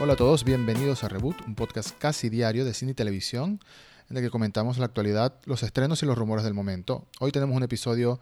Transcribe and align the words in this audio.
Hola 0.00 0.12
a 0.12 0.16
todos, 0.16 0.44
bienvenidos 0.44 1.02
a 1.02 1.08
Reboot, 1.08 1.40
un 1.44 1.56
podcast 1.56 1.90
casi 1.98 2.28
diario 2.28 2.64
de 2.64 2.72
cine 2.72 2.92
y 2.92 2.94
televisión 2.94 3.58
en 4.08 4.16
el 4.16 4.22
que 4.22 4.30
comentamos 4.30 4.78
la 4.78 4.84
actualidad, 4.84 5.40
los 5.44 5.64
estrenos 5.64 6.00
y 6.04 6.06
los 6.06 6.16
rumores 6.16 6.44
del 6.44 6.54
momento. 6.54 7.08
Hoy 7.18 7.32
tenemos 7.32 7.56
un 7.56 7.64
episodio 7.64 8.20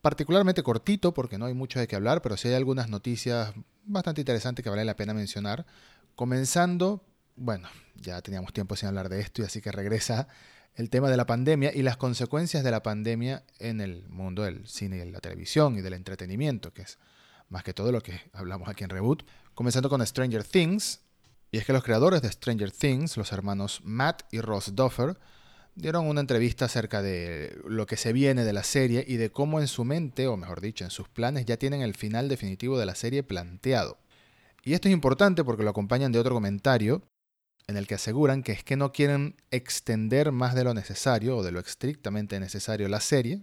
particularmente 0.00 0.62
cortito 0.62 1.12
porque 1.12 1.36
no 1.36 1.46
hay 1.46 1.54
mucho 1.54 1.80
de 1.80 1.88
qué 1.88 1.96
hablar, 1.96 2.22
pero 2.22 2.36
sí 2.36 2.46
hay 2.46 2.54
algunas 2.54 2.88
noticias 2.88 3.52
bastante 3.84 4.20
interesantes 4.20 4.62
que 4.62 4.70
vale 4.70 4.84
la 4.84 4.94
pena 4.94 5.12
mencionar. 5.12 5.66
Comenzando, 6.14 7.04
bueno, 7.34 7.68
ya 7.96 8.22
teníamos 8.22 8.52
tiempo 8.52 8.76
sin 8.76 8.88
hablar 8.88 9.08
de 9.08 9.18
esto 9.18 9.42
y 9.42 9.44
así 9.44 9.60
que 9.60 9.72
regresa 9.72 10.28
el 10.76 10.88
tema 10.88 11.10
de 11.10 11.16
la 11.16 11.26
pandemia 11.26 11.74
y 11.74 11.82
las 11.82 11.96
consecuencias 11.96 12.62
de 12.62 12.70
la 12.70 12.84
pandemia 12.84 13.42
en 13.58 13.80
el 13.80 14.08
mundo 14.08 14.44
del 14.44 14.68
cine 14.68 15.04
y 15.04 15.10
la 15.10 15.18
televisión 15.18 15.76
y 15.76 15.80
del 15.80 15.94
entretenimiento, 15.94 16.72
que 16.72 16.82
es 16.82 16.96
más 17.48 17.64
que 17.64 17.74
todo 17.74 17.90
lo 17.90 18.02
que 18.02 18.20
hablamos 18.32 18.68
aquí 18.68 18.84
en 18.84 18.90
Reboot. 18.90 19.24
Comenzando 19.54 19.88
con 19.88 20.06
Stranger 20.06 20.44
Things, 20.44 21.00
y 21.50 21.58
es 21.58 21.64
que 21.64 21.72
los 21.72 21.82
creadores 21.82 22.22
de 22.22 22.30
Stranger 22.30 22.70
Things, 22.70 23.16
los 23.16 23.32
hermanos 23.32 23.80
Matt 23.84 24.22
y 24.30 24.40
Ross 24.40 24.74
Duffer, 24.74 25.18
dieron 25.74 26.06
una 26.06 26.20
entrevista 26.20 26.64
acerca 26.64 27.02
de 27.02 27.60
lo 27.64 27.86
que 27.86 27.96
se 27.96 28.12
viene 28.12 28.44
de 28.44 28.52
la 28.52 28.64
serie 28.64 29.04
y 29.06 29.16
de 29.16 29.30
cómo 29.30 29.60
en 29.60 29.68
su 29.68 29.84
mente, 29.84 30.26
o 30.26 30.36
mejor 30.36 30.60
dicho, 30.60 30.84
en 30.84 30.90
sus 30.90 31.08
planes, 31.08 31.46
ya 31.46 31.56
tienen 31.56 31.82
el 31.82 31.94
final 31.94 32.28
definitivo 32.28 32.78
de 32.78 32.86
la 32.86 32.94
serie 32.94 33.22
planteado. 33.22 33.98
Y 34.64 34.74
esto 34.74 34.88
es 34.88 34.92
importante 34.92 35.44
porque 35.44 35.62
lo 35.62 35.70
acompañan 35.70 36.12
de 36.12 36.18
otro 36.18 36.34
comentario 36.34 37.02
en 37.68 37.76
el 37.76 37.86
que 37.86 37.94
aseguran 37.94 38.42
que 38.42 38.52
es 38.52 38.64
que 38.64 38.76
no 38.76 38.92
quieren 38.92 39.36
extender 39.50 40.32
más 40.32 40.54
de 40.54 40.64
lo 40.64 40.74
necesario 40.74 41.36
o 41.36 41.42
de 41.42 41.52
lo 41.52 41.60
estrictamente 41.60 42.40
necesario 42.40 42.88
la 42.88 43.00
serie, 43.00 43.42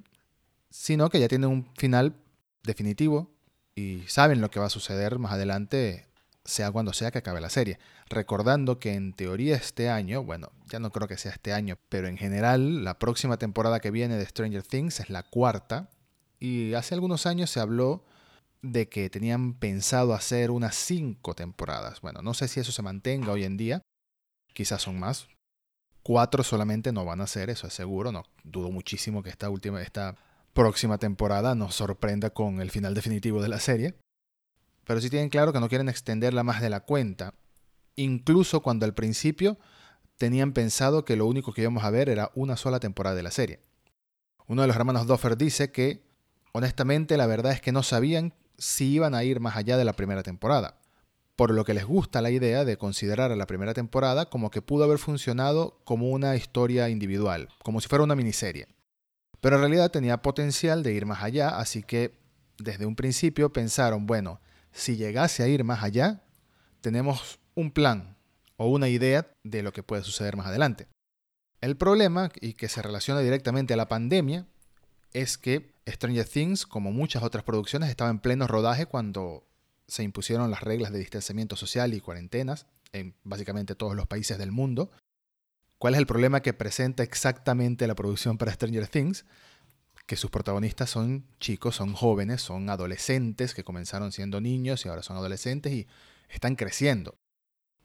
sino 0.70 1.10
que 1.10 1.20
ya 1.20 1.28
tienen 1.28 1.50
un 1.50 1.72
final 1.76 2.16
definitivo 2.64 3.32
y 3.76 4.02
saben 4.08 4.42
lo 4.42 4.50
que 4.50 4.60
va 4.60 4.66
a 4.66 4.72
suceder 4.72 5.20
más 5.20 5.34
adelante, 5.34 6.08
sea 6.46 6.72
cuando 6.72 6.94
sea 6.94 7.12
que 7.12 7.18
acabe 7.18 7.42
la 7.42 7.50
serie. 7.50 7.80
Recordando 8.08 8.80
que 8.80 8.94
en 8.94 9.14
teoría 9.14 9.56
este 9.56 9.90
año, 9.90 10.24
bueno, 10.24 10.52
ya 10.70 10.80
no 10.80 10.92
creo 10.92 11.08
que 11.08 11.18
sea 11.18 11.32
este 11.32 11.54
año, 11.54 11.78
pero 11.90 12.08
en 12.08 12.18
general 12.18 12.84
la 12.84 13.00
próxima 13.00 13.38
temporada 13.38 13.80
que 13.80 13.92
viene 13.92 14.16
de 14.16 14.26
Stranger 14.26 14.64
Things 14.64 15.00
es 15.00 15.10
la 15.10 15.24
cuarta 15.24 15.90
y 16.40 16.74
hace 16.74 16.94
algunos 16.94 17.26
años 17.26 17.50
se 17.50 17.60
habló 17.60 18.06
de 18.62 18.88
que 18.88 19.10
tenían 19.10 19.54
pensado 19.54 20.14
hacer 20.14 20.52
unas 20.52 20.76
cinco 20.76 21.34
temporadas. 21.34 22.02
Bueno, 22.02 22.22
no 22.22 22.34
sé 22.34 22.48
si 22.48 22.60
eso 22.60 22.72
se 22.72 22.82
mantenga 22.82 23.32
hoy 23.32 23.44
en 23.44 23.58
día, 23.58 23.82
quizás 24.54 24.84
son 24.84 25.00
más. 25.00 25.28
Cuatro 26.04 26.44
solamente 26.44 26.92
no 26.92 27.04
van 27.04 27.22
a 27.22 27.28
ser, 27.28 27.50
eso 27.50 27.66
es 27.68 27.74
seguro. 27.74 28.12
No 28.12 28.24
dudo 28.44 28.72
muchísimo 28.72 29.24
que 29.24 29.30
esta 29.30 29.50
última, 29.50 29.82
esta 29.82 30.16
próxima 30.54 30.98
temporada 31.00 31.56
nos 31.56 31.76
sorprenda 31.76 32.30
con 32.30 32.62
el 32.62 32.72
final 32.72 32.94
definitivo 32.94 33.42
de 33.42 33.50
la 33.50 33.60
serie. 33.60 33.96
Pero 34.86 35.02
sí 35.02 35.10
tienen 35.10 35.30
claro 35.30 35.52
que 35.52 35.60
no 35.60 35.70
quieren 35.70 35.90
extenderla 35.90 36.44
más 36.44 36.62
de 36.62 36.70
la 36.70 36.82
cuenta. 36.82 37.34
Incluso 37.96 38.62
cuando 38.62 38.86
al 38.86 38.94
principio 38.94 39.58
tenían 40.18 40.54
pensado 40.54 41.06
que 41.06 41.16
lo 41.16 41.26
único 41.26 41.54
que 41.54 41.62
íbamos 41.62 41.84
a 41.84 41.90
ver 41.90 42.10
era 42.10 42.32
una 42.36 42.58
sola 42.58 42.80
temporada 42.80 43.16
de 43.16 43.24
la 43.24 43.32
serie. 43.32 43.60
Uno 44.48 44.62
de 44.62 44.68
los 44.68 44.76
hermanos 44.76 45.08
Doffer 45.08 45.38
dice 45.38 45.72
que, 45.72 46.04
honestamente, 46.54 47.18
la 47.18 47.28
verdad 47.28 47.52
es 47.52 47.62
que 47.62 47.72
no 47.72 47.84
sabían 47.84 48.34
si 48.58 48.94
iban 48.94 49.16
a 49.16 49.24
ir 49.24 49.40
más 49.40 49.58
allá 49.58 49.76
de 49.78 49.86
la 49.86 49.94
primera 49.94 50.24
temporada 50.24 50.80
por 51.36 51.52
lo 51.52 51.66
que 51.66 51.74
les 51.74 51.86
gusta 51.86 52.22
la 52.22 52.32
idea 52.32 52.64
de 52.64 52.78
considerar 52.78 53.32
a 53.32 53.36
la 53.36 53.46
primera 53.46 53.74
temporada 53.74 54.30
como 54.30 54.52
que 54.52 54.62
pudo 54.62 54.86
haber 54.86 55.00
funcionado 55.00 55.80
como 55.84 56.10
una 56.10 56.36
historia 56.36 56.90
individual, 56.90 57.50
como 57.64 57.82
si 57.82 57.88
fuera 57.88 58.04
una 58.04 58.16
miniserie. 58.16 58.68
Pero 59.42 59.58
en 59.58 59.62
realidad 59.62 59.92
tenía 59.92 60.22
potencial 60.22 60.82
de 60.82 60.94
ir 60.94 61.06
más 61.06 61.24
allá, 61.24 61.58
así 61.58 61.84
que 61.84 62.18
desde 62.58 62.86
un 62.86 62.96
principio 62.96 63.52
pensaron, 63.52 64.06
bueno, 64.06 64.40
si 64.76 64.98
llegase 64.98 65.42
a 65.42 65.48
ir 65.48 65.64
más 65.64 65.84
allá, 65.84 66.22
tenemos 66.82 67.40
un 67.56 67.72
plan 67.72 68.18
o 68.58 68.68
una 68.68 68.90
idea 68.90 69.32
de 69.44 69.64
lo 69.64 69.72
que 69.72 69.84
puede 69.84 70.04
suceder 70.04 70.36
más 70.36 70.48
adelante. 70.48 70.88
El 71.62 71.78
problema, 71.78 72.30
y 72.42 72.54
que 72.54 72.68
se 72.68 72.82
relaciona 72.82 73.22
directamente 73.22 73.74
a 73.74 73.78
la 73.78 73.88
pandemia, 73.88 74.46
es 75.14 75.38
que 75.38 75.74
Stranger 75.88 76.28
Things, 76.28 76.68
como 76.68 76.92
muchas 76.92 77.24
otras 77.24 77.46
producciones, 77.46 77.90
estaba 77.90 78.10
en 78.10 78.20
pleno 78.20 78.48
rodaje 78.48 78.86
cuando 78.86 79.48
se 79.88 80.04
impusieron 80.04 80.52
las 80.52 80.62
reglas 80.62 80.92
de 80.92 81.00
distanciamiento 81.00 81.56
social 81.56 81.94
y 81.94 82.02
cuarentenas 82.02 82.68
en 82.92 83.16
básicamente 83.24 83.76
todos 83.76 83.96
los 83.96 84.08
países 84.08 84.38
del 84.38 84.52
mundo. 84.52 84.92
¿Cuál 85.78 85.94
es 85.94 86.00
el 86.00 86.06
problema 86.06 86.42
que 86.42 86.54
presenta 86.54 87.02
exactamente 87.02 87.88
la 87.88 87.96
producción 87.96 88.38
para 88.38 88.52
Stranger 88.52 88.88
Things? 88.88 89.26
Que 90.06 90.16
sus 90.16 90.30
protagonistas 90.30 90.90
son 90.90 91.26
chicos, 91.40 91.76
son 91.76 91.94
jóvenes, 91.94 92.42
son 92.42 92.70
adolescentes 92.70 93.54
que 93.54 93.64
comenzaron 93.64 94.12
siendo 94.12 94.40
niños 94.40 94.86
y 94.86 94.90
ahora 94.90 95.02
son 95.02 95.18
adolescentes 95.18 95.74
y 95.74 95.88
están 96.30 96.56
creciendo. 96.56 97.16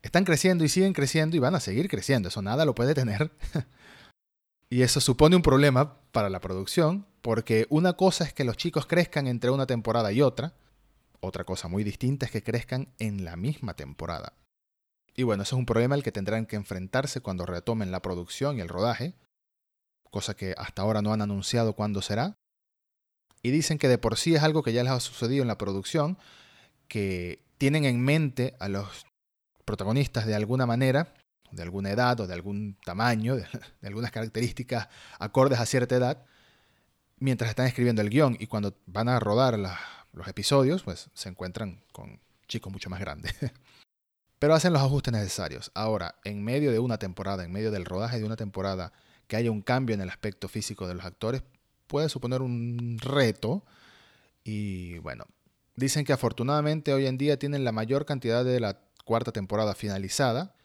Están 0.02 0.24
creciendo 0.24 0.64
y 0.64 0.68
siguen 0.68 0.92
creciendo 0.92 1.36
y 1.36 1.40
van 1.40 1.54
a 1.54 1.60
seguir 1.60 1.88
creciendo. 1.88 2.28
Eso 2.28 2.42
nada 2.42 2.64
lo 2.64 2.74
puede 2.74 2.94
tener. 2.94 3.32
y 4.70 4.82
eso 4.82 5.00
supone 5.00 5.36
un 5.36 5.42
problema 5.42 5.98
para 6.12 6.30
la 6.30 6.40
producción, 6.40 7.06
porque 7.20 7.66
una 7.70 7.94
cosa 7.94 8.24
es 8.24 8.32
que 8.32 8.44
los 8.44 8.56
chicos 8.56 8.86
crezcan 8.86 9.26
entre 9.26 9.50
una 9.50 9.66
temporada 9.66 10.12
y 10.12 10.22
otra, 10.22 10.54
otra 11.20 11.44
cosa 11.44 11.68
muy 11.68 11.84
distinta 11.84 12.26
es 12.26 12.32
que 12.32 12.42
crezcan 12.42 12.88
en 12.98 13.24
la 13.24 13.36
misma 13.36 13.74
temporada. 13.74 14.34
Y 15.14 15.22
bueno, 15.22 15.42
ese 15.42 15.54
es 15.54 15.58
un 15.58 15.66
problema 15.66 15.94
al 15.94 16.02
que 16.02 16.12
tendrán 16.12 16.46
que 16.46 16.56
enfrentarse 16.56 17.20
cuando 17.20 17.44
retomen 17.44 17.90
la 17.90 18.00
producción 18.00 18.56
y 18.56 18.60
el 18.60 18.68
rodaje, 18.68 19.14
cosa 20.10 20.34
que 20.34 20.54
hasta 20.58 20.82
ahora 20.82 21.02
no 21.02 21.12
han 21.12 21.22
anunciado 21.22 21.74
cuándo 21.74 22.02
será. 22.02 22.36
Y 23.42 23.50
dicen 23.50 23.78
que 23.78 23.88
de 23.88 23.98
por 23.98 24.16
sí 24.16 24.34
es 24.34 24.42
algo 24.42 24.62
que 24.62 24.72
ya 24.72 24.82
les 24.82 24.92
ha 24.92 25.00
sucedido 25.00 25.42
en 25.42 25.48
la 25.48 25.58
producción, 25.58 26.18
que 26.88 27.42
tienen 27.58 27.84
en 27.84 28.00
mente 28.00 28.54
a 28.58 28.68
los 28.68 29.06
protagonistas 29.64 30.26
de 30.26 30.34
alguna 30.34 30.66
manera, 30.66 31.14
de 31.50 31.62
alguna 31.62 31.90
edad 31.90 32.20
o 32.20 32.26
de 32.26 32.34
algún 32.34 32.76
tamaño, 32.84 33.36
de, 33.36 33.46
algunas 33.82 34.10
características 34.10 34.88
acordes 35.18 35.58
a 35.58 35.66
cierta 35.66 35.96
edad, 35.96 36.24
mientras 37.18 37.50
están 37.50 37.66
escribiendo 37.66 38.02
el 38.02 38.10
guion 38.10 38.36
y 38.38 38.46
cuando 38.46 38.76
van 38.86 39.08
a 39.08 39.20
rodar 39.20 39.58
los 40.12 40.28
episodios, 40.28 40.82
pues 40.82 41.10
se 41.14 41.28
encuentran 41.28 41.82
con 41.92 42.20
chicos 42.48 42.72
mucho 42.72 42.90
más 42.90 43.00
grandes. 43.00 43.34
Pero 44.38 44.54
hacen 44.54 44.72
los 44.72 44.82
ajustes 44.82 45.12
necesarios. 45.12 45.70
Ahora, 45.74 46.16
en 46.24 46.42
medio 46.42 46.72
de 46.72 46.78
una 46.78 46.98
temporada, 46.98 47.44
en 47.44 47.52
medio 47.52 47.70
del 47.70 47.84
rodaje 47.84 48.18
de 48.18 48.24
una 48.24 48.36
temporada, 48.36 48.92
que 49.30 49.36
haya 49.36 49.52
un 49.52 49.62
cambio 49.62 49.94
en 49.94 50.00
el 50.00 50.10
aspecto 50.10 50.48
físico 50.48 50.88
de 50.88 50.94
los 50.94 51.04
actores 51.04 51.44
puede 51.86 52.08
suponer 52.08 52.42
un 52.42 52.98
reto. 53.00 53.64
Y 54.42 54.98
bueno, 54.98 55.24
dicen 55.76 56.04
que 56.04 56.12
afortunadamente 56.12 56.92
hoy 56.92 57.06
en 57.06 57.16
día 57.16 57.38
tienen 57.38 57.62
la 57.62 57.70
mayor 57.70 58.06
cantidad 58.06 58.44
de 58.44 58.58
la 58.58 58.80
cuarta 59.04 59.30
temporada 59.30 59.76
finalizada 59.76 60.56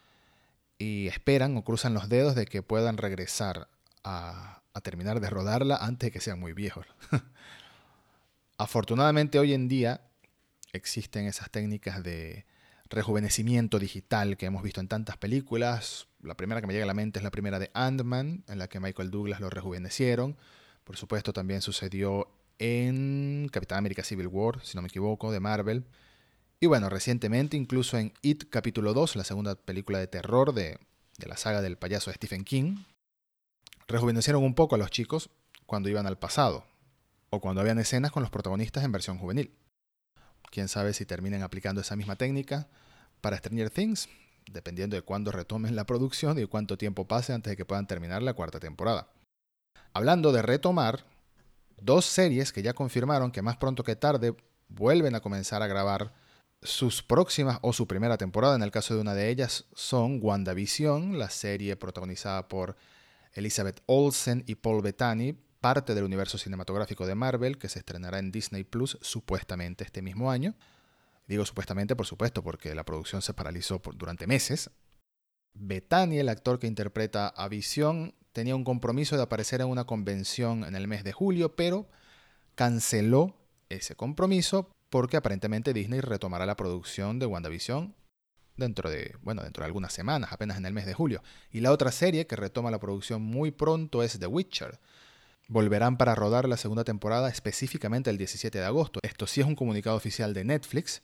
y 0.78 1.06
esperan 1.06 1.56
o 1.56 1.62
cruzan 1.62 1.94
los 1.94 2.08
dedos 2.08 2.34
de 2.34 2.44
que 2.46 2.60
puedan 2.60 2.96
regresar 2.96 3.68
a, 4.02 4.62
terminar 4.82 5.20
de 5.20 5.30
rodarla 5.30 5.76
antes 5.76 6.08
de 6.08 6.10
que 6.10 6.20
sean 6.20 6.40
muy 6.40 6.52
viejos. 6.52 6.86
Afortunadamente 8.58 9.38
hoy 9.38 9.54
en 9.54 9.68
día 9.68 10.00
existen 10.72 11.26
esas 11.26 11.50
técnicas 11.52 12.02
de 12.02 12.46
rejuvenecimiento 12.88 13.78
digital 13.78 14.36
que 14.36 14.46
hemos 14.46 14.62
visto 14.62 14.80
en 14.80 14.88
tantas 14.88 15.16
películas. 15.16 16.08
La 16.20 16.36
primera 16.36 16.60
que 16.60 16.66
me 16.66 16.72
llega 16.72 16.84
a 16.84 16.86
la 16.86 16.94
mente 16.94 17.18
es 17.18 17.22
la 17.22 17.30
primera 17.30 17.58
de 17.58 17.70
Ant-Man, 17.74 18.44
en 18.48 18.58
la 18.58 18.68
que 18.68 18.80
Michael 18.80 19.10
Douglas 19.10 19.40
lo 19.40 19.50
rejuvenecieron. 19.50 20.36
Por 20.84 20.96
supuesto, 20.96 21.32
también 21.32 21.62
sucedió 21.62 22.28
en 22.58 23.48
Capitán 23.52 23.78
América 23.78 24.02
Civil 24.02 24.28
War, 24.28 24.60
si 24.62 24.76
no 24.76 24.82
me 24.82 24.88
equivoco, 24.88 25.32
de 25.32 25.40
Marvel. 25.40 25.84
Y 26.60 26.66
bueno, 26.66 26.88
recientemente 26.88 27.56
incluso 27.56 27.98
en 27.98 28.14
It 28.22 28.44
capítulo 28.48 28.94
2, 28.94 29.16
la 29.16 29.24
segunda 29.24 29.56
película 29.56 29.98
de 29.98 30.06
terror 30.06 30.54
de, 30.54 30.78
de 31.18 31.26
la 31.26 31.36
saga 31.36 31.60
del 31.60 31.76
payaso 31.76 32.10
de 32.10 32.14
Stephen 32.14 32.44
King, 32.44 32.76
rejuvenecieron 33.86 34.42
un 34.42 34.54
poco 34.54 34.74
a 34.74 34.78
los 34.78 34.90
chicos 34.90 35.30
cuando 35.66 35.88
iban 35.88 36.06
al 36.06 36.18
pasado, 36.18 36.64
o 37.30 37.40
cuando 37.40 37.60
habían 37.60 37.78
escenas 37.78 38.12
con 38.12 38.22
los 38.22 38.30
protagonistas 38.30 38.84
en 38.84 38.92
versión 38.92 39.18
juvenil. 39.18 39.52
Quién 40.56 40.68
sabe 40.68 40.94
si 40.94 41.04
terminen 41.04 41.42
aplicando 41.42 41.82
esa 41.82 41.96
misma 41.96 42.16
técnica 42.16 42.66
para 43.20 43.36
Stranger 43.36 43.68
Things, 43.68 44.08
dependiendo 44.50 44.96
de 44.96 45.02
cuándo 45.02 45.30
retomen 45.30 45.76
la 45.76 45.84
producción 45.84 46.38
y 46.38 46.46
cuánto 46.46 46.78
tiempo 46.78 47.06
pase 47.06 47.34
antes 47.34 47.50
de 47.50 47.58
que 47.58 47.66
puedan 47.66 47.86
terminar 47.86 48.22
la 48.22 48.32
cuarta 48.32 48.58
temporada. 48.58 49.06
Hablando 49.92 50.32
de 50.32 50.40
retomar, 50.40 51.04
dos 51.78 52.06
series 52.06 52.54
que 52.54 52.62
ya 52.62 52.72
confirmaron 52.72 53.32
que 53.32 53.42
más 53.42 53.58
pronto 53.58 53.84
que 53.84 53.96
tarde 53.96 54.34
vuelven 54.68 55.14
a 55.14 55.20
comenzar 55.20 55.60
a 55.60 55.66
grabar 55.66 56.14
sus 56.62 57.02
próximas 57.02 57.58
o 57.60 57.74
su 57.74 57.86
primera 57.86 58.16
temporada, 58.16 58.56
en 58.56 58.62
el 58.62 58.70
caso 58.70 58.94
de 58.94 59.02
una 59.02 59.12
de 59.12 59.28
ellas, 59.28 59.66
son 59.74 60.20
WandaVision, 60.22 61.18
la 61.18 61.28
serie 61.28 61.76
protagonizada 61.76 62.48
por 62.48 62.78
Elizabeth 63.34 63.82
Olsen 63.84 64.42
y 64.46 64.54
Paul 64.54 64.80
Bettany, 64.80 65.36
parte 65.66 65.96
del 65.96 66.04
universo 66.04 66.38
cinematográfico 66.38 67.08
de 67.08 67.16
Marvel 67.16 67.58
que 67.58 67.68
se 67.68 67.80
estrenará 67.80 68.20
en 68.20 68.30
Disney 68.30 68.62
Plus 68.62 68.98
supuestamente 69.00 69.82
este 69.82 70.00
mismo 70.00 70.30
año. 70.30 70.54
Digo 71.26 71.44
supuestamente, 71.44 71.96
por 71.96 72.06
supuesto, 72.06 72.44
porque 72.44 72.72
la 72.72 72.84
producción 72.84 73.20
se 73.20 73.34
paralizó 73.34 73.82
durante 73.96 74.28
meses. 74.28 74.70
Bethany, 75.54 76.20
el 76.20 76.28
actor 76.28 76.60
que 76.60 76.68
interpreta 76.68 77.26
a 77.26 77.48
Visión, 77.48 78.14
tenía 78.32 78.54
un 78.54 78.62
compromiso 78.62 79.16
de 79.16 79.24
aparecer 79.24 79.60
en 79.60 79.66
una 79.66 79.86
convención 79.86 80.62
en 80.62 80.76
el 80.76 80.86
mes 80.86 81.02
de 81.02 81.10
julio, 81.10 81.56
pero 81.56 81.88
canceló 82.54 83.34
ese 83.68 83.96
compromiso 83.96 84.70
porque 84.88 85.16
aparentemente 85.16 85.72
Disney 85.72 86.00
retomará 86.00 86.46
la 86.46 86.54
producción 86.54 87.18
de 87.18 87.26
WandaVision 87.26 87.92
dentro 88.56 88.88
de, 88.88 89.16
bueno, 89.20 89.42
dentro 89.42 89.62
de 89.62 89.66
algunas 89.66 89.92
semanas, 89.92 90.32
apenas 90.32 90.58
en 90.58 90.66
el 90.66 90.72
mes 90.72 90.86
de 90.86 90.94
julio. 90.94 91.24
Y 91.50 91.58
la 91.58 91.72
otra 91.72 91.90
serie 91.90 92.28
que 92.28 92.36
retoma 92.36 92.70
la 92.70 92.78
producción 92.78 93.20
muy 93.20 93.50
pronto 93.50 94.04
es 94.04 94.20
The 94.20 94.28
Witcher. 94.28 94.78
Volverán 95.48 95.96
para 95.96 96.16
rodar 96.16 96.48
la 96.48 96.56
segunda 96.56 96.82
temporada 96.82 97.28
específicamente 97.28 98.10
el 98.10 98.18
17 98.18 98.58
de 98.58 98.64
agosto. 98.64 98.98
Esto 99.02 99.26
sí 99.26 99.40
es 99.40 99.46
un 99.46 99.54
comunicado 99.54 99.96
oficial 99.96 100.34
de 100.34 100.44
Netflix. 100.44 101.02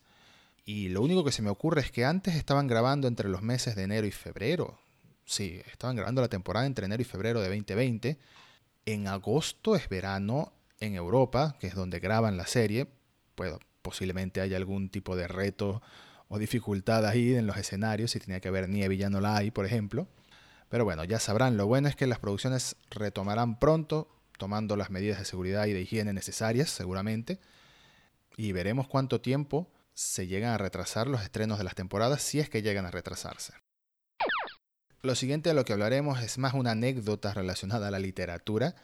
Y 0.65 0.89
lo 0.89 1.03
único 1.03 1.25
que 1.25 1.33
se 1.33 1.43
me 1.43 1.51
ocurre 1.51 1.81
es 1.81 1.93
que 1.93 2.05
antes 2.05 2.35
estaban 2.35 2.67
grabando 2.67 3.07
entre 3.07 3.29
los 3.29 3.43
meses 3.43 3.77
de 3.77 3.85
enero 3.85 4.07
y 4.07 4.11
febrero. 4.11 4.79
Sí, 5.25 5.61
estaban 5.71 5.95
grabando 5.95 6.21
la 6.21 6.29
temporada 6.29 6.67
entre 6.67 6.87
enero 6.87 7.03
y 7.03 7.05
febrero 7.05 7.41
de 7.41 7.49
2020. 7.49 8.19
En 8.87 9.07
agosto 9.07 9.77
es 9.77 9.89
verano 9.89 10.53
en 10.81 10.97
Europa, 10.97 11.57
que 11.61 11.69
es 11.69 11.75
donde 11.75 12.01
graban 12.01 12.37
la 12.37 12.47
serie. 12.47 12.89
Pues 13.37 13.53
posiblemente 13.83 14.41
haya 14.41 14.57
algún 14.57 14.89
tipo 14.89 15.15
de 15.15 15.29
reto 15.29 15.83
o 16.29 16.39
dificultad 16.39 17.07
ahí 17.07 17.35
en 17.35 17.47
los 17.47 17.57
escenarios, 17.57 18.13
si 18.13 18.19
tenía 18.19 18.41
que 18.41 18.49
haber 18.49 18.69
nieve 18.69 18.95
y 18.95 18.99
ya 18.99 19.11
no 19.11 19.21
la 19.21 19.37
hay, 19.37 19.51
por 19.51 19.67
ejemplo. 19.67 20.09
Pero 20.69 20.85
bueno, 20.85 21.05
ya 21.05 21.21
sabrán, 21.21 21.57
lo 21.57 21.67
bueno 21.67 21.89
es 21.89 21.97
que 21.97 22.07
las 22.07 22.19
producciones 22.19 22.77
retomarán 22.91 23.59
pronto, 23.59 24.09
tomando 24.43 24.75
las 24.75 24.91
medidas 24.91 25.21
de 25.21 25.25
seguridad 25.25 25.67
y 25.67 25.73
de 25.73 25.83
higiene 25.83 26.13
necesarias, 26.13 26.69
seguramente. 26.69 27.39
Y 28.37 28.51
veremos 28.51 28.89
cuánto 28.89 29.21
tiempo 29.21 29.71
se 29.95 30.27
llegan 30.27 30.51
a 30.51 30.59
retrasar 30.59 31.07
los 31.07 31.23
estrenos 31.23 31.59
de 31.59 31.65
las 31.65 31.77
temporadas, 31.77 32.23
si 32.23 32.41
es 32.41 32.51
que 32.51 32.61
llegan 32.61 32.85
a 32.85 32.91
retrasarse. 32.91 33.53
Lo 35.01 35.15
siguiente 35.15 35.51
de 35.51 35.55
lo 35.55 35.65
que 35.65 35.75
hablaremos 35.75 36.21
es 36.23 36.39
más 36.39 36.55
una 36.55 36.73
anécdota 36.73 37.33
relacionada 37.33 37.87
a 37.87 37.91
la 37.93 38.01
literatura, 38.01 38.75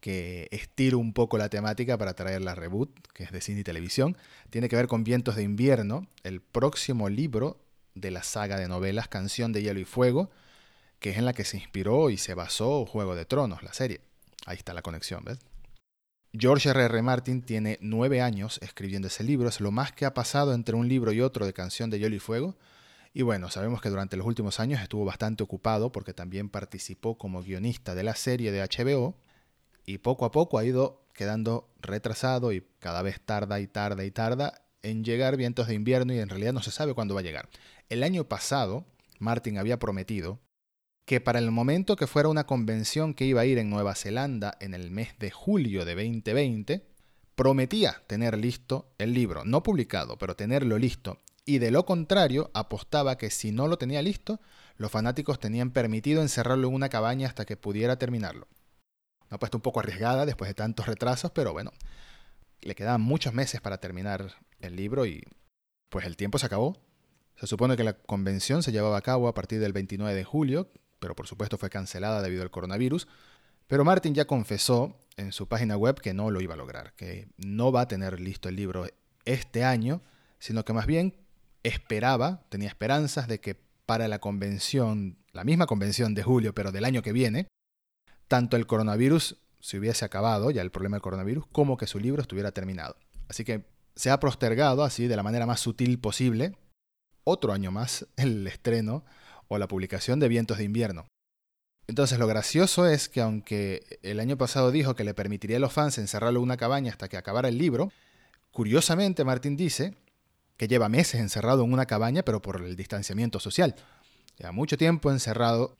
que 0.00 0.48
estiro 0.50 0.98
un 0.98 1.12
poco 1.12 1.38
la 1.38 1.48
temática 1.48 1.96
para 1.96 2.14
traer 2.14 2.42
la 2.42 2.56
reboot, 2.56 2.90
que 3.12 3.22
es 3.22 3.30
de 3.30 3.40
cine 3.40 3.60
y 3.60 3.64
televisión. 3.64 4.16
Tiene 4.50 4.68
que 4.68 4.74
ver 4.74 4.88
con 4.88 5.04
Vientos 5.04 5.36
de 5.36 5.44
invierno, 5.44 6.08
el 6.24 6.40
próximo 6.40 7.08
libro 7.08 7.64
de 7.94 8.10
la 8.10 8.24
saga 8.24 8.58
de 8.58 8.66
novelas 8.66 9.06
Canción 9.06 9.52
de 9.52 9.62
Hielo 9.62 9.78
y 9.78 9.84
Fuego, 9.84 10.32
que 10.98 11.10
es 11.10 11.18
en 11.18 11.24
la 11.24 11.34
que 11.34 11.44
se 11.44 11.56
inspiró 11.56 12.10
y 12.10 12.16
se 12.16 12.34
basó 12.34 12.84
Juego 12.84 13.14
de 13.14 13.26
Tronos, 13.26 13.62
la 13.62 13.74
serie. 13.74 14.00
Ahí 14.46 14.56
está 14.56 14.74
la 14.74 14.82
conexión, 14.82 15.24
¿ves? 15.24 15.38
George 16.36 16.68
R. 16.68 16.84
R. 16.84 17.02
Martin 17.02 17.42
tiene 17.42 17.78
nueve 17.80 18.20
años 18.20 18.58
escribiendo 18.60 19.08
ese 19.08 19.22
libro, 19.22 19.48
es 19.48 19.60
lo 19.60 19.70
más 19.70 19.92
que 19.92 20.04
ha 20.04 20.14
pasado 20.14 20.52
entre 20.52 20.74
un 20.74 20.88
libro 20.88 21.12
y 21.12 21.20
otro 21.20 21.46
de 21.46 21.52
Canción 21.52 21.90
de 21.90 22.00
Hielo 22.00 22.16
y 22.16 22.18
Fuego. 22.18 22.56
Y 23.12 23.22
bueno, 23.22 23.48
sabemos 23.48 23.80
que 23.80 23.88
durante 23.88 24.16
los 24.16 24.26
últimos 24.26 24.58
años 24.58 24.82
estuvo 24.82 25.04
bastante 25.04 25.44
ocupado 25.44 25.92
porque 25.92 26.12
también 26.12 26.48
participó 26.48 27.16
como 27.16 27.42
guionista 27.42 27.94
de 27.94 28.02
la 28.02 28.16
serie 28.16 28.50
de 28.50 28.60
HBO 28.62 29.14
y 29.86 29.98
poco 29.98 30.24
a 30.24 30.32
poco 30.32 30.58
ha 30.58 30.64
ido 30.64 31.06
quedando 31.12 31.70
retrasado 31.80 32.52
y 32.52 32.66
cada 32.80 33.02
vez 33.02 33.20
tarda 33.20 33.60
y 33.60 33.68
tarda 33.68 34.04
y 34.04 34.10
tarda 34.10 34.64
en 34.82 35.04
llegar 35.04 35.36
vientos 35.36 35.68
de 35.68 35.74
invierno 35.74 36.12
y 36.12 36.18
en 36.18 36.28
realidad 36.28 36.52
no 36.52 36.62
se 36.62 36.72
sabe 36.72 36.94
cuándo 36.94 37.14
va 37.14 37.20
a 37.20 37.24
llegar. 37.24 37.48
El 37.88 38.02
año 38.02 38.24
pasado, 38.24 38.84
Martin 39.20 39.58
había 39.58 39.78
prometido 39.78 40.40
que 41.04 41.20
para 41.20 41.38
el 41.38 41.50
momento 41.50 41.96
que 41.96 42.06
fuera 42.06 42.28
una 42.28 42.44
convención 42.44 43.14
que 43.14 43.26
iba 43.26 43.42
a 43.42 43.46
ir 43.46 43.58
en 43.58 43.70
Nueva 43.70 43.94
Zelanda 43.94 44.56
en 44.60 44.74
el 44.74 44.90
mes 44.90 45.18
de 45.18 45.30
julio 45.30 45.84
de 45.84 45.94
2020, 45.94 46.86
prometía 47.34 48.02
tener 48.06 48.38
listo 48.38 48.92
el 48.98 49.12
libro, 49.12 49.44
no 49.44 49.62
publicado, 49.62 50.16
pero 50.16 50.36
tenerlo 50.36 50.78
listo. 50.78 51.20
Y 51.44 51.58
de 51.58 51.70
lo 51.70 51.84
contrario, 51.84 52.50
apostaba 52.54 53.18
que 53.18 53.30
si 53.30 53.52
no 53.52 53.68
lo 53.68 53.76
tenía 53.76 54.00
listo, 54.00 54.40
los 54.76 54.90
fanáticos 54.90 55.38
tenían 55.38 55.72
permitido 55.72 56.22
encerrarlo 56.22 56.68
en 56.68 56.74
una 56.74 56.88
cabaña 56.88 57.28
hasta 57.28 57.44
que 57.44 57.56
pudiera 57.56 57.98
terminarlo. 57.98 58.48
Una 59.28 59.36
apuesta 59.36 59.58
un 59.58 59.62
poco 59.62 59.80
arriesgada 59.80 60.24
después 60.24 60.48
de 60.48 60.54
tantos 60.54 60.86
retrasos, 60.86 61.32
pero 61.32 61.52
bueno, 61.52 61.72
le 62.62 62.74
quedaban 62.74 63.02
muchos 63.02 63.34
meses 63.34 63.60
para 63.60 63.78
terminar 63.78 64.34
el 64.60 64.76
libro 64.76 65.04
y 65.04 65.22
pues 65.90 66.06
el 66.06 66.16
tiempo 66.16 66.38
se 66.38 66.46
acabó. 66.46 66.80
Se 67.36 67.46
supone 67.46 67.76
que 67.76 67.84
la 67.84 67.94
convención 67.94 68.62
se 68.62 68.72
llevaba 68.72 68.96
a 68.96 69.02
cabo 69.02 69.28
a 69.28 69.34
partir 69.34 69.60
del 69.60 69.72
29 69.72 70.14
de 70.14 70.24
julio, 70.24 70.70
pero 70.98 71.14
por 71.14 71.26
supuesto 71.26 71.58
fue 71.58 71.70
cancelada 71.70 72.22
debido 72.22 72.42
al 72.42 72.50
coronavirus. 72.50 73.08
Pero 73.66 73.84
Martin 73.84 74.14
ya 74.14 74.26
confesó 74.26 74.98
en 75.16 75.32
su 75.32 75.48
página 75.48 75.76
web 75.76 76.00
que 76.00 76.14
no 76.14 76.30
lo 76.30 76.40
iba 76.40 76.54
a 76.54 76.56
lograr, 76.56 76.92
que 76.94 77.28
no 77.36 77.72
va 77.72 77.82
a 77.82 77.88
tener 77.88 78.20
listo 78.20 78.48
el 78.48 78.56
libro 78.56 78.86
este 79.24 79.64
año, 79.64 80.02
sino 80.38 80.64
que 80.64 80.72
más 80.72 80.86
bien 80.86 81.16
esperaba, 81.62 82.44
tenía 82.50 82.68
esperanzas 82.68 83.26
de 83.28 83.40
que 83.40 83.56
para 83.86 84.08
la 84.08 84.18
convención, 84.18 85.18
la 85.32 85.44
misma 85.44 85.66
convención 85.66 86.14
de 86.14 86.22
julio, 86.22 86.54
pero 86.54 86.72
del 86.72 86.84
año 86.84 87.02
que 87.02 87.12
viene, 87.12 87.48
tanto 88.28 88.56
el 88.56 88.66
coronavirus 88.66 89.38
se 89.60 89.78
hubiese 89.78 90.04
acabado, 90.04 90.50
ya 90.50 90.62
el 90.62 90.70
problema 90.70 90.96
del 90.96 91.02
coronavirus, 91.02 91.46
como 91.52 91.76
que 91.76 91.86
su 91.86 91.98
libro 91.98 92.20
estuviera 92.20 92.52
terminado. 92.52 92.96
Así 93.28 93.44
que 93.44 93.64
se 93.96 94.10
ha 94.10 94.20
postergado 94.20 94.84
así 94.84 95.06
de 95.06 95.16
la 95.16 95.22
manera 95.22 95.46
más 95.46 95.60
sutil 95.60 95.98
posible 95.98 96.56
otro 97.24 97.52
año 97.52 97.70
más 97.70 98.06
el 98.16 98.46
estreno 98.46 99.04
la 99.58 99.68
publicación 99.68 100.20
de 100.20 100.28
Vientos 100.28 100.58
de 100.58 100.64
Invierno. 100.64 101.06
Entonces 101.86 102.18
lo 102.18 102.26
gracioso 102.26 102.86
es 102.86 103.08
que 103.08 103.20
aunque 103.20 103.98
el 104.02 104.20
año 104.20 104.38
pasado 104.38 104.70
dijo 104.70 104.94
que 104.94 105.04
le 105.04 105.14
permitiría 105.14 105.58
a 105.58 105.60
los 105.60 105.72
fans 105.72 105.98
encerrarlo 105.98 106.38
en 106.38 106.44
una 106.44 106.56
cabaña 106.56 106.90
hasta 106.90 107.08
que 107.08 107.16
acabara 107.16 107.48
el 107.48 107.58
libro, 107.58 107.92
curiosamente 108.52 109.24
Martin 109.24 109.56
dice 109.56 109.94
que 110.56 110.68
lleva 110.68 110.88
meses 110.88 111.20
encerrado 111.20 111.64
en 111.64 111.72
una 111.72 111.86
cabaña 111.86 112.22
pero 112.22 112.40
por 112.40 112.62
el 112.62 112.76
distanciamiento 112.76 113.38
social. 113.38 113.74
Lleva 114.38 114.52
mucho 114.52 114.78
tiempo 114.78 115.10
encerrado 115.10 115.76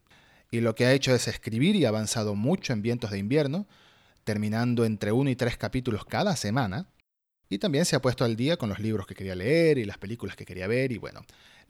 y 0.50 0.60
lo 0.60 0.74
que 0.74 0.86
ha 0.86 0.92
hecho 0.92 1.14
es 1.14 1.26
escribir 1.26 1.74
y 1.74 1.84
ha 1.84 1.88
avanzado 1.88 2.34
mucho 2.34 2.72
en 2.72 2.82
Vientos 2.82 3.10
de 3.10 3.18
Invierno, 3.18 3.66
terminando 4.24 4.84
entre 4.84 5.10
uno 5.10 5.30
y 5.30 5.36
tres 5.36 5.56
capítulos 5.56 6.04
cada 6.04 6.36
semana, 6.36 6.86
y 7.48 7.58
también 7.58 7.84
se 7.84 7.96
ha 7.96 8.02
puesto 8.02 8.24
al 8.24 8.36
día 8.36 8.56
con 8.56 8.68
los 8.68 8.78
libros 8.78 9.06
que 9.06 9.14
quería 9.14 9.34
leer 9.34 9.78
y 9.78 9.84
las 9.84 9.98
películas 9.98 10.36
que 10.36 10.44
quería 10.44 10.66
ver 10.66 10.92
y 10.92 10.98
bueno, 10.98 11.24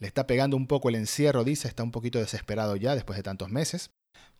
le 0.04 0.08
está 0.08 0.26
pegando 0.26 0.54
un 0.58 0.66
poco 0.66 0.90
el 0.90 0.96
encierro, 0.96 1.44
dice, 1.44 1.66
está 1.66 1.82
un 1.82 1.90
poquito 1.90 2.18
desesperado 2.18 2.76
ya 2.76 2.94
después 2.94 3.16
de 3.16 3.22
tantos 3.22 3.48
meses, 3.48 3.88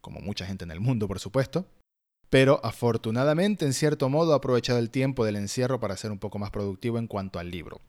como 0.03 0.21
mucha 0.21 0.45
gente 0.45 0.63
en 0.63 0.71
el 0.71 0.79
mundo, 0.79 1.09
por 1.09 1.21
supuesto. 1.21 1.67
Pero 2.29 2.61
afortunadamente, 2.63 3.65
en 3.65 3.73
cierto 3.73 4.11
modo, 4.11 4.35
ha 4.35 4.37
aprovechado 4.37 4.79
el 4.79 4.91
tiempo 4.91 5.25
del 5.25 5.37
encierro 5.37 5.81
para 5.81 5.97
ser 5.97 6.13
un 6.13 6.19
poco 6.19 6.39
más 6.39 6.51
productivo 6.51 6.99
en 6.99 7.07
cuanto 7.07 7.39
al 7.39 7.51
libro. 7.51 7.81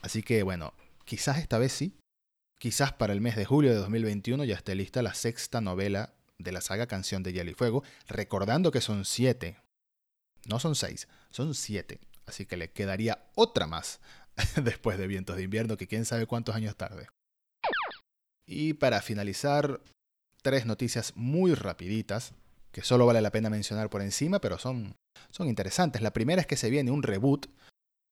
Así 0.00 0.22
que 0.22 0.42
bueno, 0.42 0.72
quizás 1.04 1.36
esta 1.36 1.58
vez 1.58 1.72
sí. 1.72 1.94
Quizás 2.58 2.94
para 2.94 3.12
el 3.12 3.20
mes 3.20 3.36
de 3.36 3.44
julio 3.44 3.70
de 3.70 3.76
2021 3.76 4.44
ya 4.44 4.54
esté 4.54 4.74
lista 4.74 5.02
la 5.02 5.12
sexta 5.12 5.60
novela 5.60 6.14
de 6.38 6.52
la 6.52 6.62
saga 6.62 6.86
Canción 6.86 7.22
de 7.22 7.34
Hielo 7.34 7.50
y 7.50 7.54
Fuego, 7.54 7.82
recordando 8.06 8.70
que 8.70 8.80
son 8.80 9.04
siete. 9.04 9.58
No 10.46 10.58
son 10.58 10.74
seis, 10.74 11.06
son 11.28 11.54
siete. 11.54 12.00
Así 12.24 12.46
que 12.46 12.56
le 12.56 12.70
quedaría 12.70 13.26
otra 13.34 13.66
más 13.66 14.00
después 14.62 14.98
de 14.98 15.06
Vientos 15.06 15.36
de 15.36 15.42
Invierno, 15.42 15.76
que 15.76 15.86
quién 15.86 16.04
sabe 16.04 16.26
cuántos 16.26 16.54
años 16.54 16.76
tarde. 16.76 17.08
Y 18.46 18.74
para 18.74 19.02
finalizar, 19.02 19.80
tres 20.42 20.66
noticias 20.66 21.12
muy 21.16 21.54
rapiditas, 21.54 22.32
que 22.72 22.82
solo 22.82 23.06
vale 23.06 23.20
la 23.20 23.30
pena 23.30 23.50
mencionar 23.50 23.90
por 23.90 24.02
encima, 24.02 24.40
pero 24.40 24.58
son, 24.58 24.96
son 25.30 25.48
interesantes. 25.48 26.02
La 26.02 26.12
primera 26.12 26.40
es 26.40 26.46
que 26.46 26.56
se 26.56 26.70
viene 26.70 26.90
un 26.90 27.02
reboot 27.02 27.46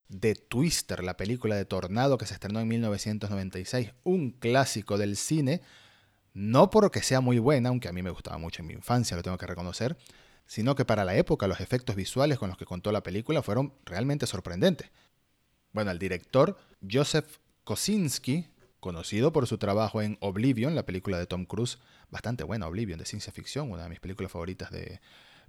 de 0.09 0.35
Twister, 0.35 1.02
la 1.02 1.16
película 1.16 1.56
de 1.56 1.64
Tornado 1.64 2.18
que 2.18 2.26
se 2.26 2.35
estrenó 2.35 2.61
en 2.61 2.68
1996, 2.68 3.92
un 4.04 4.30
clásico 4.30 4.99
del 4.99 5.16
cine, 5.16 5.62
no 6.33 6.71
porque 6.71 7.02
sea 7.02 7.21
muy 7.21 7.38
buena, 7.38 7.71
aunque 7.71 7.88
a 7.88 7.92
mí 7.92 8.02
me 8.02 8.11
gustaba 8.11 8.38
mucho 8.38 8.62
en 8.62 8.68
mi 8.68 8.75
infancia, 8.75 9.16
lo 9.16 9.23
tengo 9.23 9.38
que 9.38 9.47
reconocer, 9.47 9.97
sino 10.47 10.75
que 10.75 10.85
para 10.85 11.04
la 11.04 11.16
época 11.16 11.49
los 11.49 11.61
efectos 11.61 11.97
visuales 11.97 12.38
con 12.38 12.49
los 12.49 12.59
que 12.59 12.66
contó 12.66 12.92
la 12.92 13.02
película 13.02 13.42
fueron 13.42 13.73
realmente 13.85 14.26
sorprendentes. 14.26 14.90
Bueno, 15.76 15.90
el 15.90 15.99
director 15.99 16.56
Joseph 16.90 17.37
Kosinski, 17.64 18.47
conocido 18.80 19.30
por 19.30 19.47
su 19.47 19.59
trabajo 19.59 20.00
en 20.00 20.16
Oblivion, 20.21 20.75
la 20.75 20.87
película 20.87 21.18
de 21.18 21.26
Tom 21.26 21.45
Cruise, 21.45 21.80
bastante 22.11 22.45
buena 22.45 22.66
Oblivion, 22.66 22.99
de 22.99 23.04
ciencia 23.04 23.30
ficción, 23.30 23.71
una 23.71 23.83
de 23.83 23.90
mis 23.90 24.00
películas 24.00 24.33
favoritas 24.33 24.71
de 24.71 25.02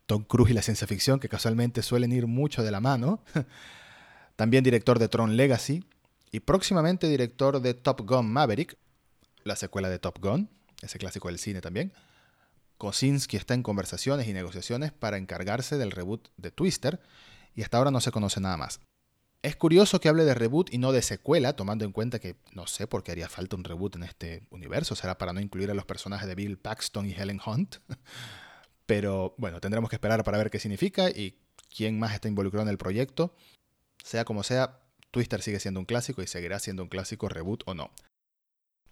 Tom 0.06 0.26
Cruise 0.26 0.52
y 0.52 0.54
la 0.54 0.62
ciencia 0.62 0.86
ficción, 0.86 1.22
que 1.22 1.30
casualmente 1.30 1.82
suelen 1.82 2.12
ir 2.12 2.28
mucho 2.28 2.62
de 2.62 2.72
la 2.72 2.82
mano. 2.82 3.24
También 4.36 4.66
director 4.66 5.00
de 5.00 5.08
Tron 5.08 5.38
Legacy 5.38 5.86
y 6.30 6.42
próximamente 6.42 7.08
director 7.08 7.62
de 7.62 7.74
Top 7.74 8.02
Gun 8.02 8.30
Maverick, 8.30 8.78
la 9.46 9.56
secuela 9.56 9.88
de 9.88 9.98
Top 9.98 10.20
Gun, 10.20 10.50
ese 10.82 11.00
clásico 11.00 11.30
del 11.30 11.40
cine 11.40 11.62
también. 11.62 11.94
Kosinski 12.78 13.38
está 13.38 13.54
en 13.54 13.64
conversaciones 13.64 14.28
y 14.28 14.34
negociaciones 14.34 14.92
para 14.92 15.16
encargarse 15.16 15.78
del 15.78 15.92
reboot 15.92 16.28
de 16.36 16.52
Twister 16.52 17.00
y 17.56 17.64
hasta 17.64 17.78
ahora 17.78 17.92
no 17.92 18.02
se 18.02 18.12
conoce 18.12 18.42
nada 18.42 18.58
más. 18.58 18.82
Es 19.44 19.56
curioso 19.56 20.00
que 20.00 20.10
hable 20.10 20.26
de 20.26 20.34
reboot 20.34 20.74
y 20.74 20.78
no 20.78 20.92
de 20.92 21.02
secuela, 21.02 21.56
tomando 21.56 21.86
en 21.86 21.92
cuenta 21.92 22.20
que 22.20 22.36
no 22.54 22.68
sé 22.68 22.88
por 22.88 23.04
qué 23.04 23.12
haría 23.12 23.30
falta 23.30 23.56
un 23.56 23.64
reboot 23.64 23.96
en 23.96 24.04
este 24.04 24.44
universo. 24.50 24.96
Será 24.96 25.18
para 25.18 25.34
no 25.34 25.40
incluir 25.40 25.70
a 25.72 25.74
los 25.74 25.86
personajes 25.86 26.28
de 26.28 26.36
Bill 26.36 26.58
Paxton 26.58 27.06
y 27.06 27.14
Helen 27.14 27.40
Hunt. 27.46 27.78
Pero 28.86 29.36
bueno, 29.38 29.62
tendremos 29.62 29.90
que 29.90 29.96
esperar 29.98 30.24
para 30.24 30.38
ver 30.38 30.50
qué 30.50 30.60
significa 30.60 31.10
y 31.10 31.38
quién 31.76 32.00
más 32.00 32.14
está 32.14 32.28
involucrado 32.28 32.64
en 32.64 32.70
el 32.70 32.78
proyecto. 32.78 33.36
Sea 34.04 34.26
como 34.26 34.44
sea, 34.44 34.80
Twister 35.12 35.42
sigue 35.42 35.60
siendo 35.60 35.80
un 35.80 35.86
clásico 35.86 36.22
y 36.22 36.28
seguirá 36.28 36.60
siendo 36.60 36.84
un 36.84 36.90
clásico 36.90 37.30
reboot 37.30 37.64
o 37.66 37.74
no. 37.74 37.92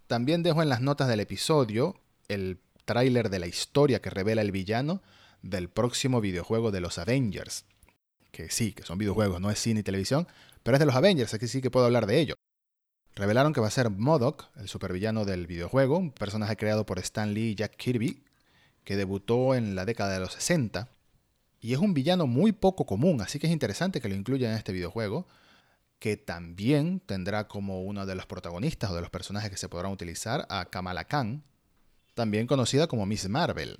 También 0.06 0.42
dejo 0.42 0.62
en 0.62 0.68
las 0.68 0.80
notas 0.80 1.08
del 1.08 1.20
episodio 1.20 2.00
el 2.28 2.60
tráiler 2.84 3.30
de 3.30 3.40
la 3.40 3.46
historia 3.46 4.00
que 4.00 4.10
revela 4.10 4.42
el 4.42 4.52
villano 4.52 5.02
del 5.42 5.68
próximo 5.68 6.20
videojuego 6.20 6.70
de 6.70 6.80
los 6.80 6.98
Avengers, 6.98 7.64
que 8.36 8.50
sí, 8.50 8.72
que 8.72 8.82
son 8.82 8.98
videojuegos, 8.98 9.40
no 9.40 9.50
es 9.50 9.58
cine 9.58 9.80
y 9.80 9.82
televisión, 9.82 10.28
pero 10.62 10.76
es 10.76 10.78
de 10.78 10.84
los 10.84 10.94
Avengers, 10.94 11.32
aquí 11.32 11.48
sí 11.48 11.62
que 11.62 11.70
puedo 11.70 11.86
hablar 11.86 12.06
de 12.06 12.20
ello. 12.20 12.34
Revelaron 13.14 13.54
que 13.54 13.62
va 13.62 13.68
a 13.68 13.70
ser 13.70 13.88
Modoc, 13.88 14.44
el 14.56 14.68
supervillano 14.68 15.24
del 15.24 15.46
videojuego, 15.46 15.96
un 15.96 16.12
personaje 16.12 16.54
creado 16.58 16.84
por 16.84 16.98
Stan 16.98 17.32
Lee 17.32 17.52
y 17.52 17.54
Jack 17.54 17.76
Kirby, 17.76 18.22
que 18.84 18.96
debutó 18.96 19.54
en 19.54 19.74
la 19.74 19.86
década 19.86 20.12
de 20.12 20.20
los 20.20 20.34
60. 20.34 20.86
Y 21.62 21.72
es 21.72 21.78
un 21.78 21.94
villano 21.94 22.26
muy 22.26 22.52
poco 22.52 22.84
común, 22.84 23.22
así 23.22 23.38
que 23.38 23.46
es 23.46 23.52
interesante 23.54 24.02
que 24.02 24.08
lo 24.10 24.14
incluyan 24.14 24.50
en 24.50 24.58
este 24.58 24.72
videojuego, 24.72 25.26
que 25.98 26.18
también 26.18 27.00
tendrá 27.00 27.48
como 27.48 27.84
uno 27.84 28.04
de 28.04 28.16
los 28.16 28.26
protagonistas 28.26 28.90
o 28.90 28.94
de 28.94 29.00
los 29.00 29.08
personajes 29.08 29.50
que 29.50 29.56
se 29.56 29.70
podrán 29.70 29.92
utilizar 29.92 30.46
a 30.50 30.66
Kamala 30.66 31.04
Khan, 31.04 31.42
también 32.12 32.46
conocida 32.46 32.86
como 32.86 33.06
Miss 33.06 33.30
Marvel. 33.30 33.78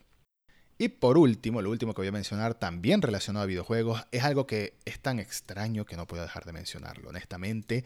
Y 0.78 0.88
por 0.88 1.16
último, 1.16 1.62
lo 1.62 1.70
último 1.70 1.94
que 1.94 2.02
voy 2.02 2.08
a 2.08 2.12
mencionar, 2.12 2.54
también 2.54 3.00
relacionado 3.00 3.44
a 3.44 3.46
videojuegos, 3.46 4.06
es 4.12 4.24
algo 4.24 4.46
que 4.46 4.74
es 4.84 5.00
tan 5.00 5.18
extraño 5.18 5.86
que 5.86 5.96
no 5.96 6.06
puedo 6.06 6.22
dejar 6.22 6.44
de 6.44 6.52
mencionarlo, 6.52 7.08
honestamente, 7.08 7.84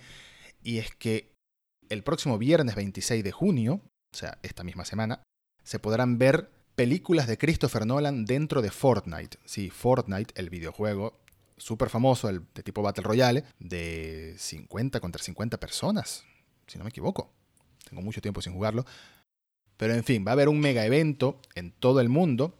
y 0.63 0.79
es 0.79 0.95
que 0.97 1.33
el 1.89 2.03
próximo 2.03 2.39
viernes 2.39 2.75
26 2.75 3.23
de 3.23 3.33
junio, 3.33 3.81
o 4.13 4.17
sea, 4.17 4.39
esta 4.43 4.65
misma 4.65 4.85
semana, 4.85 5.23
se 5.63 5.79
podrán 5.79 6.19
ver 6.19 6.51
películas 6.75 7.27
de 7.27 7.39
Christopher 7.39 7.87
Nolan 7.87 8.25
dentro 8.25 8.63
de 8.63 8.71
Fortnite. 8.71 9.39
Sí, 9.45 9.71
Fortnite, 9.71 10.33
el 10.37 10.51
videojuego 10.51 11.21
súper 11.57 11.91
famoso, 11.91 12.29
el 12.29 12.43
de 12.55 12.63
tipo 12.63 12.83
Battle 12.83 13.05
Royale, 13.05 13.45
de 13.59 14.35
50 14.39 14.99
contra 14.99 15.23
50 15.23 15.61
personas, 15.61 16.25
si 16.67 16.79
no 16.79 16.85
me 16.85 16.91
equivoco. 16.91 17.31
Tengo 17.89 18.03
mucho 18.03 18.21
tiempo 18.21 18.41
sin 18.43 18.55
jugarlo. 18.55 18.85
Pero 19.77 19.95
en 19.95 20.05
fin, 20.05 20.25
va 20.27 20.31
a 20.31 20.33
haber 20.33 20.49
un 20.49 20.61
mega 20.61 20.85
evento 20.85 21.41
en 21.55 21.71
todo 21.73 22.01
el 22.01 22.09
mundo 22.09 22.60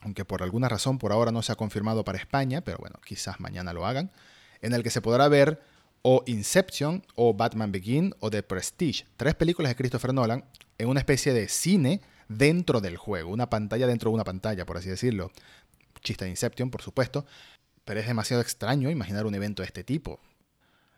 aunque 0.00 0.24
por 0.24 0.42
alguna 0.42 0.68
razón 0.68 0.98
por 0.98 1.12
ahora 1.12 1.32
no 1.32 1.42
se 1.42 1.52
ha 1.52 1.56
confirmado 1.56 2.04
para 2.04 2.18
España, 2.18 2.62
pero 2.62 2.78
bueno, 2.78 2.98
quizás 3.04 3.40
mañana 3.40 3.72
lo 3.72 3.86
hagan, 3.86 4.10
en 4.62 4.72
el 4.72 4.82
que 4.82 4.90
se 4.90 5.00
podrá 5.00 5.28
ver 5.28 5.62
o 6.02 6.22
Inception, 6.26 7.04
o 7.14 7.34
Batman 7.34 7.72
Begin, 7.72 8.14
o 8.20 8.30
The 8.30 8.42
Prestige, 8.42 9.04
tres 9.16 9.34
películas 9.34 9.70
de 9.70 9.76
Christopher 9.76 10.14
Nolan 10.14 10.44
en 10.78 10.88
una 10.88 11.00
especie 11.00 11.32
de 11.32 11.48
cine 11.48 12.00
dentro 12.28 12.80
del 12.80 12.96
juego, 12.96 13.30
una 13.30 13.50
pantalla 13.50 13.86
dentro 13.86 14.10
de 14.10 14.14
una 14.14 14.24
pantalla, 14.24 14.64
por 14.64 14.78
así 14.78 14.88
decirlo. 14.88 15.30
Chiste 16.02 16.24
de 16.24 16.30
Inception, 16.30 16.70
por 16.70 16.80
supuesto, 16.80 17.26
pero 17.84 18.00
es 18.00 18.06
demasiado 18.06 18.40
extraño 18.40 18.90
imaginar 18.90 19.26
un 19.26 19.34
evento 19.34 19.62
de 19.62 19.66
este 19.66 19.84
tipo. 19.84 20.20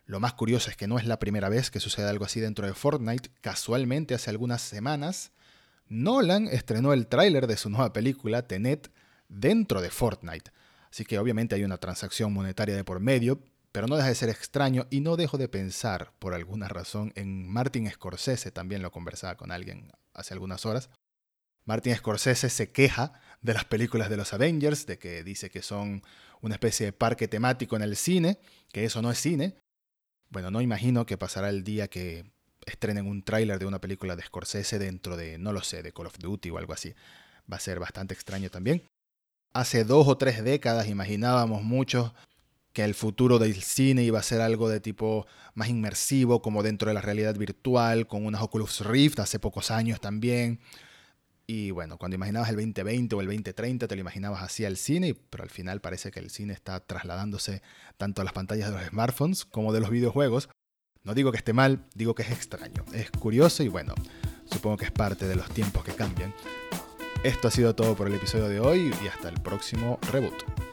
Lo 0.06 0.20
más 0.20 0.34
curioso 0.34 0.70
es 0.70 0.76
que 0.76 0.86
no 0.86 0.98
es 0.98 1.06
la 1.06 1.18
primera 1.18 1.48
vez 1.48 1.70
que 1.70 1.80
sucede 1.80 2.08
algo 2.08 2.24
así 2.24 2.38
dentro 2.38 2.66
de 2.66 2.74
Fortnite. 2.74 3.30
Casualmente, 3.40 4.14
hace 4.14 4.30
algunas 4.30 4.62
semanas, 4.62 5.32
Nolan 5.92 6.48
estrenó 6.48 6.94
el 6.94 7.06
tráiler 7.06 7.46
de 7.46 7.58
su 7.58 7.68
nueva 7.68 7.92
película, 7.92 8.48
Tenet, 8.48 8.90
dentro 9.28 9.82
de 9.82 9.90
Fortnite. 9.90 10.50
Así 10.90 11.04
que 11.04 11.18
obviamente 11.18 11.54
hay 11.54 11.64
una 11.64 11.76
transacción 11.76 12.32
monetaria 12.32 12.74
de 12.74 12.82
por 12.82 12.98
medio, 12.98 13.42
pero 13.72 13.86
no 13.86 13.96
deja 13.96 14.08
de 14.08 14.14
ser 14.14 14.30
extraño 14.30 14.86
y 14.88 15.00
no 15.00 15.16
dejo 15.16 15.36
de 15.36 15.48
pensar, 15.48 16.14
por 16.18 16.32
alguna 16.32 16.66
razón, 16.68 17.12
en 17.14 17.46
Martin 17.46 17.90
Scorsese, 17.90 18.50
también 18.50 18.80
lo 18.80 18.90
conversaba 18.90 19.36
con 19.36 19.52
alguien 19.52 19.92
hace 20.14 20.32
algunas 20.32 20.64
horas. 20.64 20.88
Martin 21.66 21.94
Scorsese 21.94 22.48
se 22.48 22.72
queja 22.72 23.12
de 23.42 23.52
las 23.52 23.66
películas 23.66 24.08
de 24.08 24.16
los 24.16 24.32
Avengers, 24.32 24.86
de 24.86 24.98
que 24.98 25.22
dice 25.22 25.50
que 25.50 25.60
son 25.60 26.02
una 26.40 26.54
especie 26.54 26.86
de 26.86 26.92
parque 26.94 27.28
temático 27.28 27.76
en 27.76 27.82
el 27.82 27.96
cine, 27.96 28.38
que 28.72 28.86
eso 28.86 29.02
no 29.02 29.10
es 29.10 29.18
cine. 29.18 29.56
Bueno, 30.30 30.50
no 30.50 30.62
imagino 30.62 31.04
que 31.04 31.18
pasará 31.18 31.50
el 31.50 31.64
día 31.64 31.88
que 31.88 32.32
estrenen 32.66 33.06
un 33.06 33.22
tráiler 33.22 33.58
de 33.58 33.66
una 33.66 33.80
película 33.80 34.16
de 34.16 34.22
Scorsese 34.22 34.78
dentro 34.78 35.16
de, 35.16 35.38
no 35.38 35.52
lo 35.52 35.62
sé, 35.62 35.82
de 35.82 35.92
Call 35.92 36.06
of 36.06 36.18
Duty 36.18 36.50
o 36.50 36.58
algo 36.58 36.72
así. 36.72 36.94
Va 37.50 37.56
a 37.56 37.60
ser 37.60 37.78
bastante 37.78 38.14
extraño 38.14 38.50
también. 38.50 38.82
Hace 39.52 39.84
dos 39.84 40.08
o 40.08 40.16
tres 40.16 40.42
décadas 40.42 40.88
imaginábamos 40.88 41.62
mucho 41.62 42.14
que 42.72 42.84
el 42.84 42.94
futuro 42.94 43.38
del 43.38 43.62
cine 43.62 44.02
iba 44.02 44.18
a 44.18 44.22
ser 44.22 44.40
algo 44.40 44.68
de 44.68 44.80
tipo 44.80 45.26
más 45.54 45.68
inmersivo, 45.68 46.40
como 46.40 46.62
dentro 46.62 46.88
de 46.88 46.94
la 46.94 47.02
realidad 47.02 47.36
virtual, 47.36 48.06
con 48.06 48.24
unas 48.24 48.42
Oculus 48.42 48.80
Rift 48.80 49.18
hace 49.20 49.38
pocos 49.38 49.70
años 49.70 50.00
también. 50.00 50.58
Y 51.46 51.70
bueno, 51.70 51.98
cuando 51.98 52.14
imaginabas 52.14 52.48
el 52.48 52.56
2020 52.56 53.14
o 53.14 53.20
el 53.20 53.26
2030 53.26 53.88
te 53.88 53.94
lo 53.94 54.00
imaginabas 54.00 54.42
así 54.42 54.64
al 54.64 54.76
cine, 54.78 55.14
pero 55.28 55.42
al 55.42 55.50
final 55.50 55.80
parece 55.80 56.10
que 56.10 56.20
el 56.20 56.30
cine 56.30 56.54
está 56.54 56.80
trasladándose 56.80 57.62
tanto 57.98 58.22
a 58.22 58.24
las 58.24 58.32
pantallas 58.32 58.70
de 58.70 58.78
los 58.78 58.88
smartphones 58.88 59.44
como 59.44 59.72
de 59.72 59.80
los 59.80 59.90
videojuegos. 59.90 60.48
No 61.04 61.14
digo 61.14 61.32
que 61.32 61.38
esté 61.38 61.52
mal, 61.52 61.80
digo 61.94 62.14
que 62.14 62.22
es 62.22 62.30
extraño, 62.30 62.84
es 62.92 63.10
curioso 63.10 63.64
y 63.64 63.68
bueno, 63.68 63.94
supongo 64.44 64.76
que 64.76 64.84
es 64.84 64.92
parte 64.92 65.26
de 65.26 65.34
los 65.34 65.48
tiempos 65.50 65.82
que 65.82 65.92
cambian. 65.92 66.32
Esto 67.24 67.48
ha 67.48 67.50
sido 67.50 67.74
todo 67.74 67.96
por 67.96 68.06
el 68.06 68.14
episodio 68.14 68.48
de 68.48 68.60
hoy 68.60 68.94
y 69.02 69.08
hasta 69.08 69.28
el 69.28 69.40
próximo 69.40 69.98
reboot. 70.12 70.71